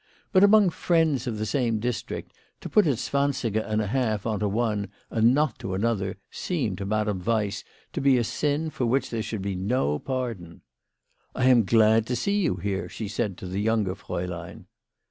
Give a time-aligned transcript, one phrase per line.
[0.31, 4.39] But among friends of the same district, to put a zwansiger and a half on
[4.39, 8.87] to one and not to another seemed to Madame Weiss to be a sin for
[8.87, 10.61] which there should be no pardon."
[11.35, 14.65] I am so glad to see you here," she said to the younger fraulein.